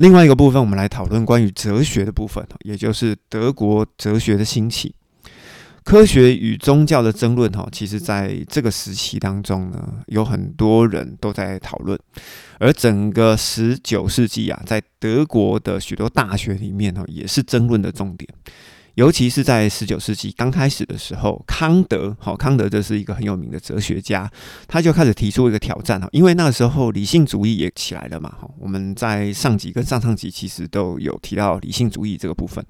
[0.00, 4.94] 另外一个部分，我们来讨论关于哲学的部分，也就是德国哲学的兴起。
[5.84, 11.98] 科学与宗教的争论，哈，其实在这个时期当中呢，有很多人都在讨论。
[12.58, 18.26] 而整个十九世纪啊，在德国的许多大学里面，哈，也是争论的重点。
[18.94, 24.30] 尤其是在十九世纪刚开始的时候，康德，好，康德这是一个很有名的哲学家，
[24.66, 32.64] 他就开始提出一个挑战哈，因为那个时候理性主义也起来了嘛，哈，我们在上集跟上上集其实都有提到理性主义这个部分。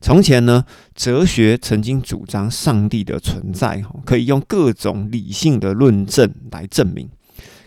[0.00, 7.08] 从前呢，哲学曾经主张上帝的存在，哈，可以用各种理性的论证来证明。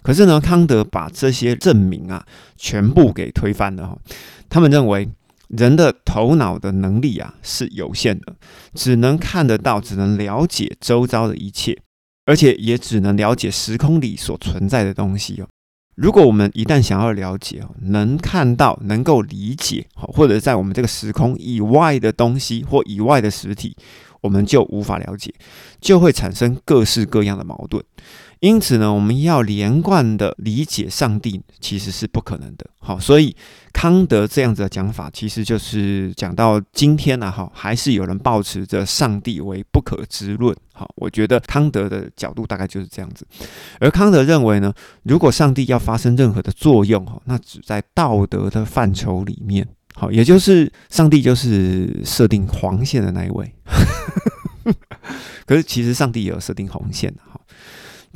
[0.04, 2.26] 可是呢，康德把这些证明啊，
[2.58, 3.98] 全部给推翻了哈，
[4.50, 5.10] 他们认为。
[5.48, 8.36] 人的头脑的能力啊是有限的，
[8.74, 11.78] 只能看得到，只能了解周遭的一切，
[12.26, 15.48] 而且也只能了解时空里所存在的东西哦。
[15.96, 23.76] 如果我们一旦想要了解哦，能看到、能够理解，或者在我们这个时空以外的东西或以外的实体，
[24.22, 25.34] 我们就无法了解，
[25.82, 27.84] 就会产生各式各样的矛盾。
[28.40, 32.66] 因此呢，我们要连贯的理解上帝，其实是不可能的。
[32.80, 33.36] 好，所以
[33.74, 40.56] 康德这样子的讲法，其实就是讲到今天呢，哈，还是有人抱持着上帝为不可知论。
[40.74, 43.26] 好，我觉得康德的角度大概就是这样子。
[43.80, 44.72] 而康德认为呢，
[45.04, 49.68] 如果上帝要发生任何的作用，哈，那只在道德的范畴里面。
[49.96, 53.52] 好，也就是上帝就是设定黄线的那一位。
[55.48, 57.22] 可是其实上帝也有设定红线的。
[57.26, 57.42] 哈。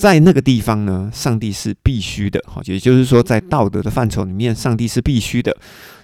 [0.02, 5.56] 在那个地方呢，上帝是必须的，哈，也就是说，在道德的范畴里面，上帝是必须的。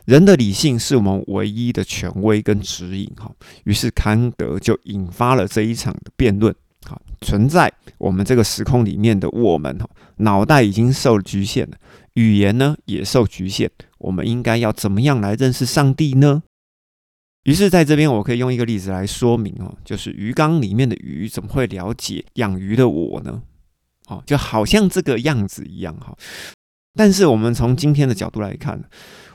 [0.06, 3.31] 人的理性是我们唯一的权威跟指引，哈。
[3.64, 6.54] 于是康德就引发了这一场的辩论，
[6.86, 11.76] 哈，存在我们这个时空里面的我们，哈，脑袋已经受局限了，
[12.14, 13.67] 语言呢也受局限，
[13.98, 16.44] 我们应该要怎么样来认识上帝呢？
[17.45, 23.42] 于是在这边，我可以用一个例子来说明，哦，就是鱼缸里面的鱼怎么会了解养鱼的我呢？
[24.08, 26.18] 哦，就好像这个样子一样哈，
[26.95, 28.82] 但是我们从今天的角度来看，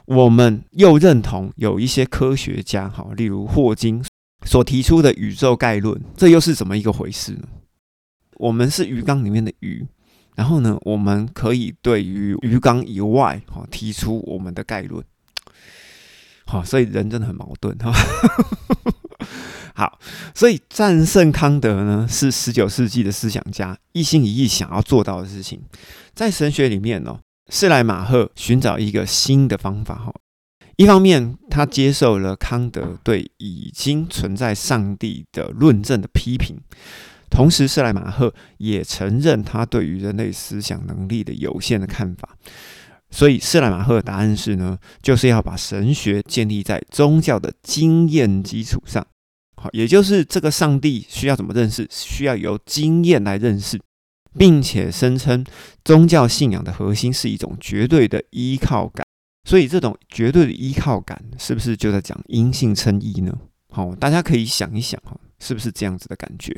[0.07, 4.03] 我们又认同有一些科学家哈，例如霍金
[4.47, 7.49] 所提出的宇宙概论，这又是怎么一个回事呢？
[8.37, 9.87] 我们是鱼缸里面的鱼，
[10.35, 15.05] 然后呢，我们可以对于鱼缸以外哈提出我们的概论，
[16.47, 17.93] 好，所以人真的很矛盾哈。
[19.75, 19.99] 好，
[20.35, 25.63] 所以战胜康德呢，是十九世纪的思想家一心一意想要做到的事情。
[26.15, 27.19] 在神学里面呢，
[27.51, 29.95] 施莱马赫寻找一个新的方法。
[29.95, 30.13] 哈，
[30.77, 36.61] 一方面他接受了康德对已经存在上帝的论证的批评，
[37.31, 42.37] 同时施莱马赫也承认他对于人类思想能力的有限的看法。
[43.11, 49.07] 所以施莱马赫的答案是呢，就是要把神学建立在宗教的经验基础上。
[49.73, 51.87] 也就是这个上帝需要怎么认识？
[51.91, 53.81] 需要由经验来认识，
[54.37, 55.45] 并且声称
[55.85, 59.07] 宗教信仰的核心是一种绝对的依靠感。
[59.45, 63.37] 所以，这种绝对的依靠感，是不是就在讲因信称义呢？
[63.71, 66.57] 好，大家可以想一想哈，是不是这样子的感觉？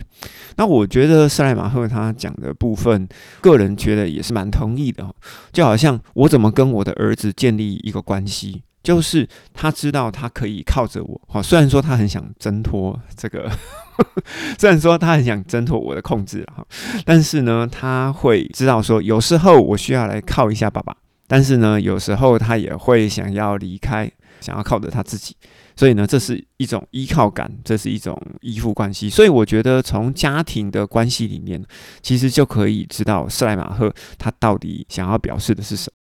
[0.57, 3.09] 那我觉得塞莱马赫他讲的部分，
[3.41, 5.15] 个人觉得也是蛮同意的。
[5.53, 8.63] 就好像我怎么跟我的儿子建立一个关系？
[8.85, 13.51] 就是他知道他可以靠着我，好， 虽然说他很想挣脱这个，
[14.57, 16.65] 虽然说他很想挣脱我的控制哈，
[17.05, 20.95] 但是呢，他会知道说，有时候我需要来靠一下爸爸，
[21.27, 24.09] 但是呢，有时候他也会想要离开，
[24.41, 25.35] 想要靠着他自己，
[25.75, 31.65] 所以呢，这是一种依靠感，这是一种依附关系，所以我觉得从家庭的关系里面，
[32.03, 35.95] 其实就可以知道斯莱马赫他到底想要表示的是什么。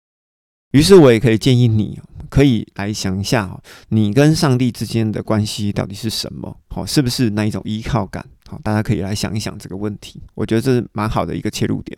[0.72, 1.99] 于是我也可以建议你，
[2.33, 3.55] 可以来想一下，
[3.89, 6.57] 你跟上帝之间的关系到底是什么？
[6.69, 8.25] 好，是不是那一种依靠感？
[8.49, 10.19] 好，大家可以来想一想这个问题。
[10.33, 11.95] 我觉得这是蛮好的一个切入点。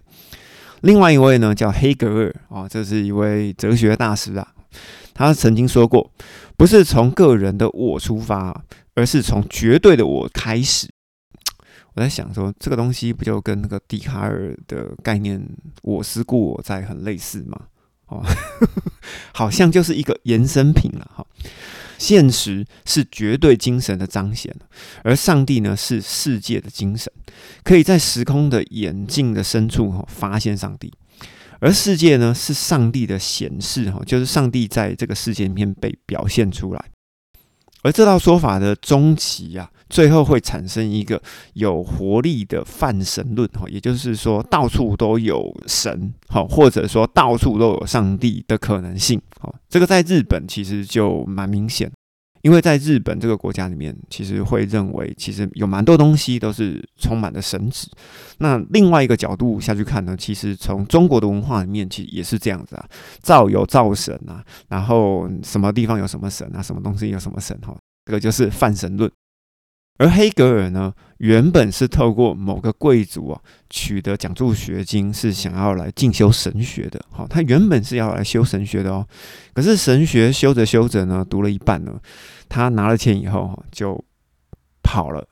[0.82, 4.46] 另外一位呢，叫黑格尔啊，这是一位哲学大师啊。
[5.14, 6.12] 他曾经说过，
[6.58, 8.62] 不是从个人的我出发，
[8.96, 10.90] 而是从绝对的我开始。
[11.94, 15.42] 我在想说，这个东西不就跟那个笛卡尔的概念
[15.82, 17.58] “我思故我在”很类似吗？
[18.16, 18.26] 哦，
[19.34, 21.26] 好像就是一个延伸品了哈。
[21.98, 24.54] 现实是绝对精神的彰显，
[25.04, 27.12] 而上帝呢是世界的精神，
[27.64, 30.94] 可以在时空的眼镜的深处哈发现上帝，
[31.60, 36.86] 而世界呢是上帝的显示哈，就是上帝在这个世界里面被表现出来。
[37.86, 41.22] 而这套说法的终极啊，最后会产生一个
[41.54, 51.92] 有活力的泛神论，哈，也就是说到处都有神，好，或者说到处都有上帝的可能性，好，这个在日本其实就蛮明显。
[52.46, 57.90] 因为在日本这个国家里面，其实会认为其实有蛮多东西都是充满了神旨。
[58.38, 62.88] 那另外一个角度下去看呢，其实从中国的文化里面，其实也是这样子啊，
[63.20, 67.76] 造有造神啊，然后什么地方有什么神啊，什么东西有什么神哈，
[68.06, 69.12] 这个就是泛神论。
[69.98, 77.00] 而黑格尔呢，原本是透过某个贵族啊取得奖助学金，是想要来进修神学的。
[77.10, 79.08] 好，他原本是要来修神学的哦。
[79.54, 81.94] 可是神学修着修着呢，读了一半呢，
[82.50, 84.04] 他拿了钱以后就
[84.84, 85.26] 跑了，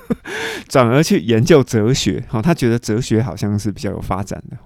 [0.68, 2.24] 转而去研究哲学。
[2.28, 4.56] 好，他觉得哲学好像是比较有发展的，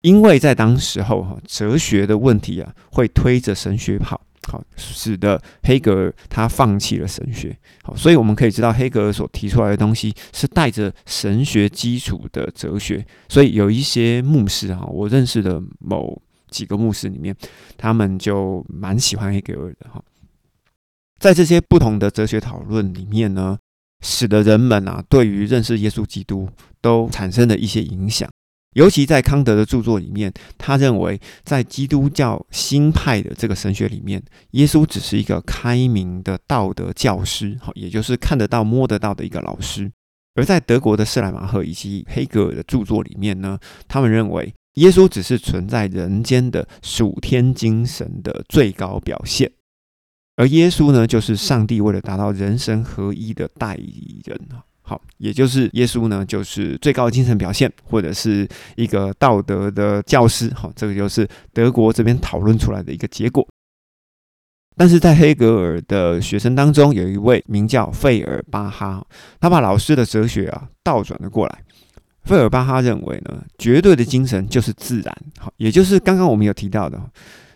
[0.00, 4.22] 因为在当时候哈，哲学的问题啊，会推着神学跑。
[4.48, 7.54] 好，使得黑格尔他放弃了神学。
[7.82, 13.04] 好，所以我们可以知道，黑格尔所提出来的东西是带着神学基础的哲学。
[13.28, 17.36] 所以有一些牧师哈，我认识的某几个牧师里面，
[17.76, 20.02] 他们就蛮喜欢黑格尔的哈。
[21.18, 23.58] 在这些不同的哲学讨论里面呢，
[24.02, 26.48] 使得人们啊，对于认识耶稣基督
[26.80, 28.28] 都产生了一些影响。
[28.74, 39.90] 尤其在康德的著作里面，他认为在基督教新派的这个神学里面，耶稣只是一个开明的道德教师，好，也就是看得到、摸得到的一个老师。
[40.34, 49.50] 而在德国的施莱马赫以及黑格尔的著作里面呢，他们认为耶稣只是存在人间的属天精神的最高表现，
[50.36, 54.67] 而耶稣呢，就是上帝为了达到人神合一的代理人啊。
[54.88, 60.50] 好，也就是耶稣呢，就是最高的精神表现，或者是一个道德的教师。
[60.54, 63.46] 好，这个就是德国这边讨论出来的一个结果。
[64.78, 69.06] 但是在黑格尔的学生当中，有一位名叫费尔巴哈，
[69.38, 71.58] 他把老师的哲学啊倒转了过来。
[72.24, 75.14] 费尔巴哈认为呢，绝对的精神就是自然。
[75.38, 76.98] 好，也就是刚刚我们有提到的，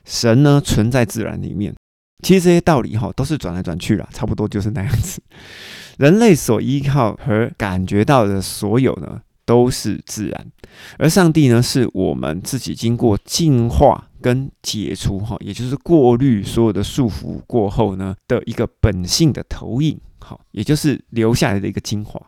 [0.04, 1.72] 神呢存在自然里面。
[2.22, 5.20] 其实这些道理哈都是转来转去了，差不多就是那样子。
[5.98, 10.46] 人类所依靠和感觉到的所有呢，都是自然，
[10.98, 22.20] 而上帝呢，是我们自己经过进化跟解除哈，也就是过滤所有的束缚过后呢的一个本性的投影，好，也就是留下来的一个精华。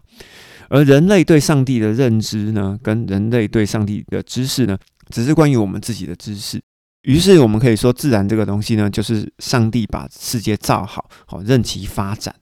[0.68, 4.76] 而人类对上帝的认知呢，跟人类对上帝的知识呢，
[5.08, 6.60] 只是关于我们自己的知识。
[7.04, 12.34] 于是我们可以说，自然这个东西呢，就是上帝把世界造好，好任其发展。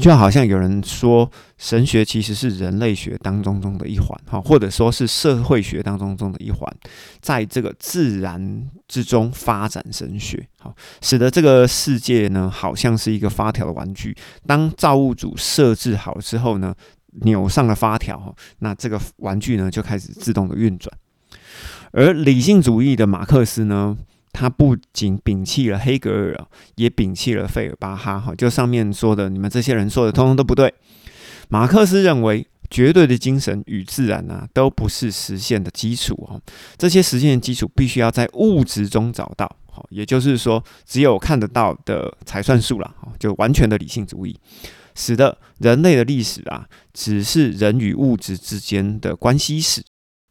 [0.00, 6.70] 就好像有人说，神学其实是人类学当中中的一环，哈，或者说是社会学当中中的一环，
[7.22, 14.14] 在这个自然之中发展神学，好，使得这个世界呢，好像是一个发条的玩具。
[14.46, 16.74] 当造物主设置好之后呢，
[17.22, 20.94] 扭上了发条，哈，那这个玩具呢就开始自动的运转。
[21.96, 23.96] 而理性主义的马克思呢？
[24.30, 28.20] 他不仅摒弃了黑格尔，也摒弃了费尔巴哈。
[28.20, 30.74] 哈，就上面说的，你们这些人说的，通通都不对。
[31.48, 36.38] 马克思认为，绝对的精神与自然啊，都不是实现的基础哦。
[36.76, 39.50] 这些实现的基础必须要在物质中找到。
[39.72, 42.94] 好，也就是说，只有看得到的才算数了。
[43.18, 44.38] 就完全的理性主义，
[44.94, 49.82] 使得人类的历史啊，只是人与物质之间的关系史。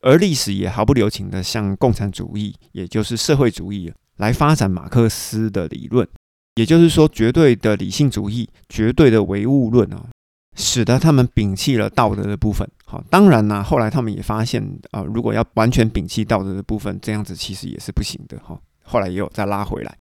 [0.05, 6.07] 而历史也毫不留情的向共产主义，也就是社会主义来发展马克思的理论，
[6.53, 10.05] 也就是说，绝对的理性主义、绝对的唯物论啊，
[10.55, 12.69] 使得他们摒弃了道德的部分。
[12.85, 18.37] 好，当然呢，后来他们也发现啊，如果要完全摒弃道德的部分，这样子其实也是不行的。
[18.43, 19.97] 哈，后来也有再拉回来。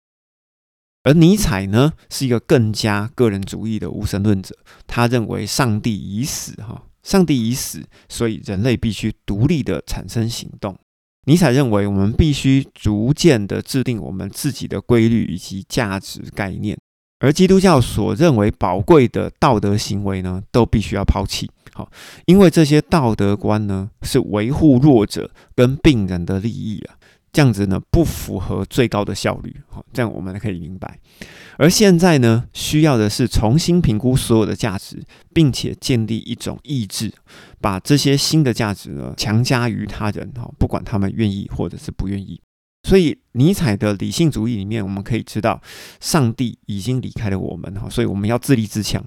[1.03, 6.59] 而尼采呢，是一个更加个人主义的无神论者，他认为上帝已死。
[6.63, 6.85] 哈。
[7.03, 10.77] 上帝已死，所以人类必须独立的产生行动。
[11.25, 16.77] 尼采认为，我们必须逐渐的制定我们自己的规律以及价值概念，
[17.19, 21.49] 而基督教所认为宝贵的道德行为呢，都必须要抛弃。
[21.73, 21.89] 好，
[22.25, 26.95] 因为这些道德观呢，是维护弱者跟病人的利益啊。
[27.33, 29.55] 这样子呢，不符合最高的效率。
[29.69, 30.99] 好，这样我们可以明白。
[31.57, 35.01] 而现在呢，需要的是重新评估所有的价值，
[35.33, 37.13] 并且建立一种意志，
[37.61, 40.29] 把这些新的价值呢强加于他人。
[40.35, 42.41] 哈，不管他们愿意或者是不愿意。
[42.83, 45.61] 所以，尼采的理性主义里面，我们可以知道，
[45.99, 47.73] 上帝已经离开了我们。
[47.75, 49.01] 哈，所以我们要自立自强。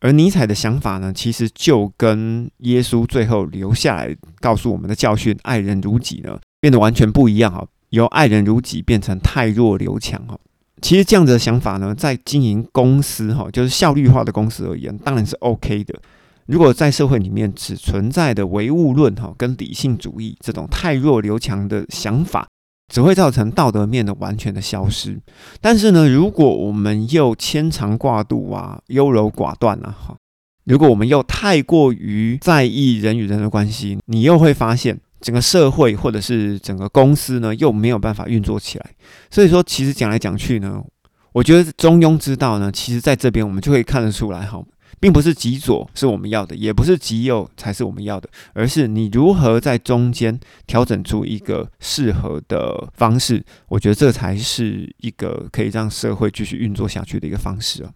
[0.00, 6.40] 而尼采的想法呢，其实就跟耶稣最后留下来告诉我们的教训“爱人如己”呢。
[6.60, 10.38] 变得完全不一样哈，由爱人如己变成太弱留强哈。
[10.82, 15.94] 其实这样子的想法呢，在经营公司哈，就是效率化的公司而言，当然是 OK 的。
[16.46, 22.48] 如果在社会里面只存在的唯物论哈，跟理性主义这种太弱留强的想法，
[22.92, 25.20] 只会造成道德面的完全的消失。
[25.60, 30.16] 但是呢，如果我们又牵肠挂肚啊，优柔寡断啊，哈，
[30.64, 34.98] 如果我们又太过于在意人与人的关系，你又会发现。
[35.20, 38.90] 整个社会或者是整个公司呢，又没有办法运作起来。
[39.30, 40.82] 所以说，其实讲来讲去呢，
[41.32, 44.62] 我觉得中庸之道呢，其实在这边我们就可以看得出来，哈，
[44.98, 53.44] 并不是极左是我们要的，也不是极右才是我们要的，而是你如何在中间调整出一个适合的方式。
[53.68, 57.92] 我觉得这才是一个可以让社会继续运作下去的一个方式啊。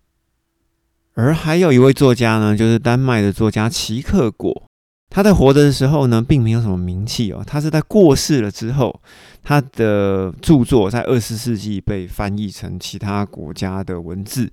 [1.14, 4.64] 而还有一位作家呢，就是丹麦的作家齐克果。
[5.10, 7.40] 他在活着的时候呢，并没有什么名气哦。
[7.46, 9.00] 他是在过世了之后，
[9.44, 14.50] 他的著作在二十世纪被翻译成其他国家的文字，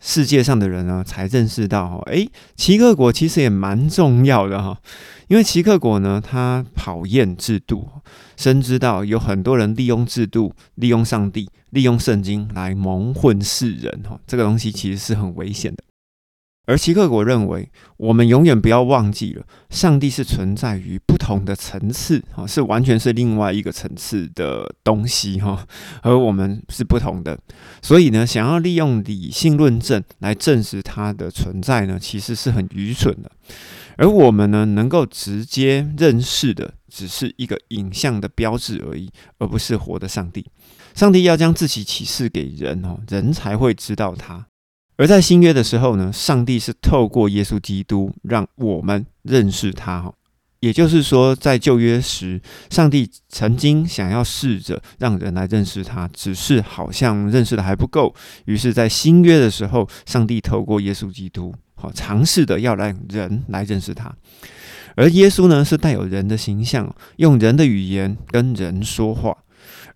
[0.00, 4.76] 世界上的人呢才认识到哈，诶，奇克果其实也蛮重要的哈。
[5.28, 7.88] 因为奇克果呢，他讨厌制度，
[8.36, 15.82] 深知道有很多人利用制度、利用上帝、利用圣经来蒙混世人哈，这个东西其实是很危险的。
[16.64, 25.66] 而齐克果认为，我们永远不要忘记了，上帝是存在于不同的层次，哈，是完全是另外一个层次的东西，哈，
[26.02, 27.36] 而我们是不同的。
[27.82, 33.30] 所以呢，想要利用理性论证来证实它的存在呢，其实是很愚蠢的。
[33.96, 40.46] 而我们呢，能够直接认识的，只是一个影像的标志而已，而不是活的上帝。
[40.94, 44.46] 上帝要将自己启示给人，哦，人才会知道他。
[45.02, 50.14] 而在新约的时候呢，上帝是透过耶稣基督让我们认识他哈。
[50.60, 52.40] 也就是说，在旧约时，
[52.70, 58.14] 上帝曾经想要试着让人来认识他，只是好像认识的还不够。
[58.44, 64.14] 于是，在新约的时候，上帝透过耶稣基督，好尝试的要让人来认识他。
[64.94, 69.36] 而耶稣呢，是带有人的形象，用人的语言跟人说话。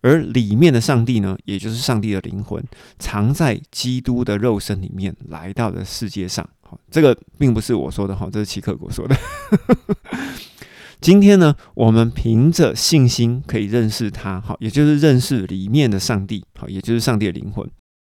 [0.02, 2.62] 而里面的上帝呢，也就是上帝的灵魂，
[2.98, 6.48] 藏在基督的肉身里面，来到了世界上。
[6.60, 9.16] 好，这个并不是我说的，哈，这是齐克果说的。
[11.00, 17.68] 今天呢，我们凭着信心可以认识他，好，也就是认识里面的上帝，好，也就是上帝的灵魂。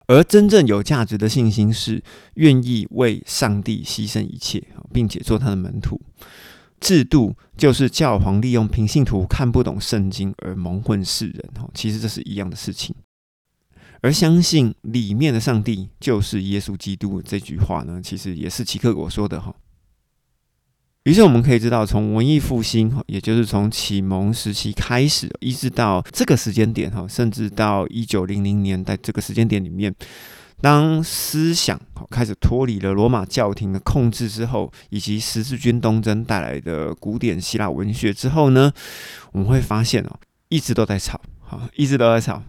[0.07, 2.01] 而真正有价值的信心是
[2.35, 5.99] 愿意为上帝牺牲一切，并且做他的门徒。
[6.79, 12.95] 制度就是教皇利用平信徒看不懂圣经而蒙混世人，哈，其实这是一样的事情。
[14.01, 19.55] 而相信里面的上帝就是耶稣基督这句话呢，其实也是齐克果说的，哈。
[21.03, 29.95] 于是我们可以知道，从文艺复兴，也就是从启蒙时期开始，一直到这个时间点，哈，甚至到一九零零年代这个时间点里面。
[30.59, 38.71] 当思想开始脱离了罗马教廷的控制之后，以及十字军东征带来的古典希腊文学之后呢，
[39.33, 42.41] 我们会发现哦，一直都在吵，哈，一直都在吵。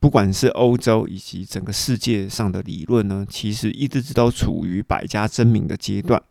[0.00, 6.22] 不管是欧洲以及整个世界上的理论呢，其实一直都处于百家争鸣的阶段。